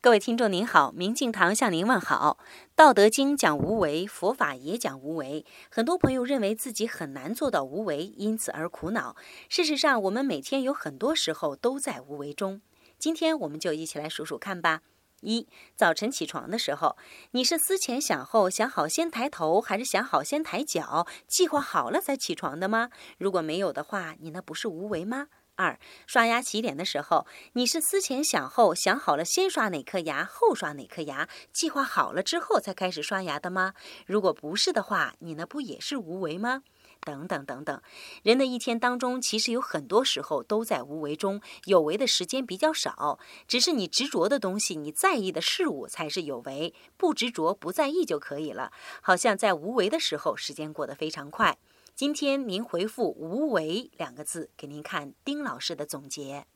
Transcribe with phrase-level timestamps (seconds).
[0.00, 2.38] 各位听众您好，明镜堂向您问好。
[2.76, 5.44] 《道德经》讲无为，佛法也讲无为。
[5.68, 9.16] 很多朋友认为自己很难做到无为，因此而苦恼。
[9.48, 12.62] 事实上，我们每天有很多时候都在无为中。
[12.96, 14.82] 今天我们就一起来数数看吧。
[15.22, 16.96] 一早晨起床的时候，
[17.32, 22.90] 你是思前想后，想好先抬头，还是想好先抬脚，计划好了再起床的吗？
[23.18, 25.26] 如果没有的话，你那不是无为吗？
[25.58, 33.74] 二刷牙洗脸的时候，你是思前想后，想好了先刷哪颗牙，后刷哪颗牙，计划好了之后才开始刷牙的吗？
[34.06, 36.62] 如果不是的话，你那不也是无为吗？
[37.00, 37.82] 等等等等，
[38.22, 43.18] 人的一天当中，其实有很多时候都在无为中，有为的时间比较少。
[43.48, 48.70] 只是你执着的东西，你在意的事物才是有为，不执着、不在意就可以了。
[49.00, 51.58] 好像在无为的时候，时间过得非常快。
[51.98, 56.46] 今天您回复“无为”两个字，给您看丁老师的总结。